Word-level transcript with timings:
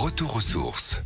Retour 0.00 0.36
aux 0.36 0.40
sources. 0.40 1.02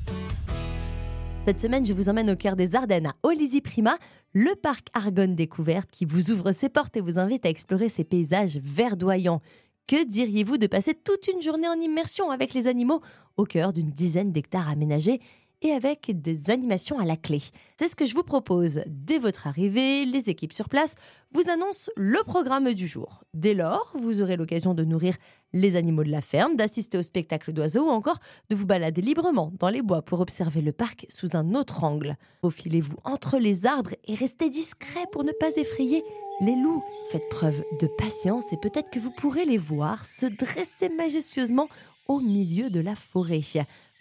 Cette 1.47 1.61
semaine, 1.63 1.83
je 1.83 1.95
vous 1.95 2.11
emmène 2.11 2.29
au 2.29 2.37
cœur 2.37 2.57
des 2.57 2.75
Ardennes, 2.75 3.07
à 3.07 3.15
Olizy 3.23 3.63
Prima, 3.63 3.97
le 4.35 4.55
parc 4.55 4.89
Argonne 4.93 5.35
Découverte 5.35 5.91
qui 5.91 6.05
vous 6.05 6.31
ouvre 6.31 6.53
ses 6.53 6.69
portes 6.69 6.95
et 6.99 7.01
vous 7.01 7.19
invite 7.19 7.47
à 7.47 7.49
explorer 7.49 7.89
ses 7.89 8.05
paysages 8.05 8.59
verdoyants. 8.59 9.41
Que 9.87 10.05
diriez-vous 10.07 10.59
de 10.59 10.67
passer 10.67 10.93
toute 10.93 11.27
une 11.29 11.41
journée 11.41 11.69
en 11.69 11.81
immersion 11.81 12.31
avec 12.31 12.53
les 12.53 12.67
animaux 12.67 13.01
au 13.39 13.45
cœur 13.45 13.73
d'une 13.73 13.93
dizaine 13.93 14.31
d'hectares 14.31 14.69
aménagés 14.69 15.21
et 15.63 15.73
avec 15.73 16.21
des 16.21 16.51
animations 16.51 16.99
à 16.99 17.05
la 17.05 17.17
clé. 17.17 17.41
C'est 17.79 17.89
ce 17.89 17.97
que 17.97 18.05
je 18.05 18.15
vous 18.15 18.25
propose. 18.25 18.83
Dès 18.87 19.19
votre 19.19 19.47
arrivée, 19.47 20.05
les 20.05 20.29
équipes 20.29 20.53
sur 20.53 20.69
place 20.69 20.97
vous 21.33 21.49
annoncent 21.49 21.91
le 21.97 22.23
programme 22.25 22.75
du 22.75 22.87
jour. 22.87 23.23
Dès 23.33 23.55
lors, 23.55 23.93
vous 23.95 24.21
aurez 24.21 24.37
l'occasion 24.37 24.75
de 24.75 24.85
nourrir 24.85 25.17
les 25.53 25.77
animaux 25.77 26.05
de 26.05 26.11
la 26.11 26.21
ferme, 26.21 26.57
d'assister 26.57 26.99
au 26.99 27.03
spectacle 27.03 27.53
d'oiseaux 27.53 27.87
ou 27.87 27.91
encore 27.91 28.19
de 28.51 28.57
vous 28.57 28.67
balader 28.67 29.03
librement 29.03 29.53
dans 29.59 29.69
les 29.69 29.83
bois 29.83 30.03
pour 30.03 30.21
observer 30.21 30.61
le 30.63 30.73
parc 30.73 31.07
sous 31.09 31.37
un 31.37 31.55
autre 31.55 31.85
angle. 31.85 32.17
Faufilez-vous 32.43 32.99
entre 33.05 33.39
les 33.39 33.67
arbres 33.67 33.95
et 34.05 34.15
restez 34.15 34.51
discret 34.51 35.07
pour 35.13 35.25
ne 35.25 35.33
pas 35.33 35.51
effrayer 35.57 36.03
les 36.41 36.57
loups. 36.57 36.83
Faites 37.11 37.29
preuve 37.29 37.63
de 37.81 37.87
patience 37.87 38.53
et 38.53 38.57
peut-être 38.57 38.91
que 38.91 38.99
vous 38.99 39.11
pourrez 39.11 39.45
les 39.45 39.59
voir 39.59 40.05
se 40.07 40.27
dresser 40.27 40.89
majestueusement 40.97 41.69
au 42.09 42.21
milieu 42.21 42.69
de 42.71 42.81
la 42.81 42.97
forêt. 42.97 43.41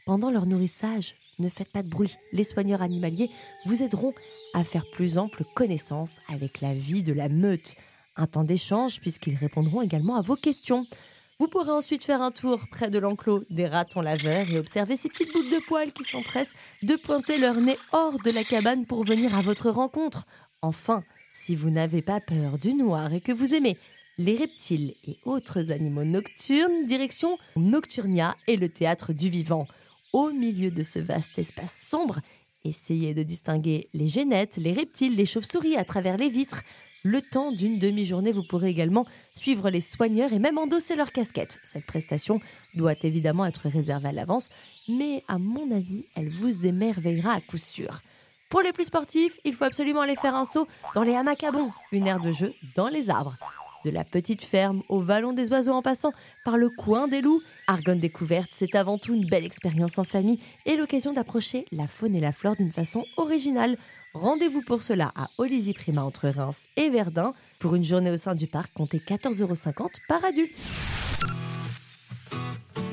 Pendant 0.05 0.31
leur 0.31 0.45
nourrissage, 0.47 1.15
ne 1.39 1.49
faites 1.49 1.71
pas 1.71 1.83
de 1.83 1.89
bruit. 1.89 2.15
Les 2.31 2.43
soigneurs 2.43 2.81
animaliers 2.81 3.29
vous 3.65 3.83
aideront 3.83 4.13
à 4.53 4.63
faire 4.63 4.89
plus 4.91 5.17
ample 5.17 5.43
connaissance 5.55 6.17
avec 6.27 6.61
la 6.61 6.73
vie 6.73 7.03
de 7.03 7.13
la 7.13 7.29
meute. 7.29 7.75
Un 8.15 8.27
temps 8.27 8.43
d'échange 8.43 8.99
puisqu'ils 8.99 9.35
répondront 9.35 9.81
également 9.81 10.15
à 10.15 10.21
vos 10.21 10.35
questions. 10.35 10.85
Vous 11.39 11.47
pourrez 11.47 11.71
ensuite 11.71 12.03
faire 12.03 12.21
un 12.21 12.31
tour 12.31 12.59
près 12.69 12.89
de 12.89 12.99
l'enclos 12.99 13.43
des 13.49 13.67
ratons 13.67 14.01
laveurs 14.01 14.49
et 14.49 14.59
observer 14.59 14.97
ces 14.97 15.09
petites 15.09 15.33
boucles 15.33 15.49
de 15.49 15.65
poils 15.67 15.93
qui 15.93 16.03
s'empressent 16.03 16.53
de 16.83 16.95
pointer 16.95 17.37
leur 17.37 17.55
nez 17.55 17.77
hors 17.93 18.19
de 18.19 18.29
la 18.29 18.43
cabane 18.43 18.85
pour 18.85 19.03
venir 19.03 19.35
à 19.35 19.41
votre 19.41 19.69
rencontre. 19.69 20.25
Enfin, 20.61 21.03
si 21.31 21.55
vous 21.55 21.69
n'avez 21.69 22.01
pas 22.01 22.19
peur 22.19 22.59
du 22.59 22.73
noir 22.73 23.13
et 23.13 23.21
que 23.21 23.31
vous 23.31 23.55
aimez 23.55 23.77
les 24.17 24.35
reptiles 24.35 24.93
et 25.03 25.17
autres 25.25 25.71
animaux 25.71 26.03
nocturnes, 26.03 26.85
direction 26.85 27.39
Nocturnia 27.55 28.35
et 28.47 28.57
le 28.57 28.69
théâtre 28.69 29.13
du 29.13 29.29
vivant 29.29 29.65
au 30.13 30.31
milieu 30.31 30.71
de 30.71 30.83
ce 30.83 30.99
vaste 30.99 31.37
espace 31.37 31.73
sombre. 31.73 32.19
Essayez 32.63 33.13
de 33.13 33.23
distinguer 33.23 33.89
les 33.93 34.07
génettes, 34.07 34.57
les 34.57 34.73
reptiles, 34.73 35.15
les 35.15 35.25
chauves-souris 35.25 35.77
à 35.77 35.83
travers 35.83 36.17
les 36.17 36.29
vitres. 36.29 36.61
Le 37.03 37.21
temps 37.21 37.51
d'une 37.51 37.79
demi-journée, 37.79 38.31
vous 38.31 38.43
pourrez 38.43 38.69
également 38.69 39.07
suivre 39.33 39.71
les 39.71 39.81
soigneurs 39.81 40.33
et 40.33 40.39
même 40.39 40.59
endosser 40.59 40.95
leur 40.95 41.11
casquette. 41.11 41.59
Cette 41.63 41.85
prestation 41.87 42.39
doit 42.75 42.93
évidemment 43.01 43.47
être 43.47 43.67
réservée 43.67 44.09
à 44.09 44.11
l'avance, 44.11 44.49
mais 44.87 45.23
à 45.27 45.39
mon 45.39 45.71
avis, 45.71 46.05
elle 46.15 46.29
vous 46.29 46.67
émerveillera 46.67 47.33
à 47.33 47.41
coup 47.41 47.57
sûr. 47.57 48.01
Pour 48.49 48.61
les 48.61 48.73
plus 48.73 48.85
sportifs, 48.85 49.39
il 49.45 49.53
faut 49.53 49.63
absolument 49.63 50.01
aller 50.01 50.15
faire 50.15 50.35
un 50.35 50.45
saut 50.45 50.67
dans 50.93 51.03
les 51.03 51.15
hamacs 51.15 51.43
à 51.43 51.51
une 51.91 52.05
aire 52.05 52.19
de 52.19 52.33
jeu 52.33 52.53
dans 52.75 52.89
les 52.89 53.09
arbres. 53.09 53.35
De 53.83 53.89
la 53.89 54.03
petite 54.03 54.43
ferme 54.43 54.81
au 54.89 54.99
vallon 54.99 55.33
des 55.33 55.49
oiseaux 55.49 55.73
en 55.73 55.81
passant 55.81 56.11
par 56.45 56.57
le 56.57 56.69
coin 56.69 57.07
des 57.07 57.21
loups, 57.21 57.41
Argonne 57.67 57.99
découverte, 57.99 58.49
c'est 58.51 58.75
avant 58.75 58.97
tout 58.97 59.13
une 59.13 59.25
belle 59.25 59.45
expérience 59.45 59.97
en 59.97 60.03
famille 60.03 60.39
et 60.65 60.75
l'occasion 60.75 61.13
d'approcher 61.13 61.65
la 61.71 61.87
faune 61.87 62.15
et 62.15 62.19
la 62.19 62.31
flore 62.31 62.55
d'une 62.55 62.71
façon 62.71 63.05
originale. 63.17 63.77
Rendez-vous 64.13 64.61
pour 64.61 64.83
cela 64.83 65.11
à 65.15 65.29
Olizy 65.37 65.73
Prima 65.73 66.03
entre 66.03 66.27
Reims 66.27 66.67
et 66.75 66.89
Verdun. 66.89 67.33
Pour 67.59 67.75
une 67.75 67.83
journée 67.83 68.11
au 68.11 68.17
sein 68.17 68.35
du 68.35 68.47
parc, 68.47 68.73
comptez 68.73 68.99
14,50 68.99 69.41
euros 69.41 69.89
par 70.07 70.23
adulte. 70.25 70.67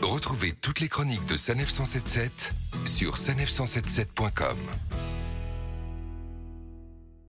Retrouvez 0.02 0.52
toutes 0.52 0.80
les 0.80 0.88
chroniques 0.88 1.26
de 1.26 1.36
Sanef 1.36 1.68
177 1.68 2.52
sur 2.86 3.16
sanef177.com. 3.16 4.56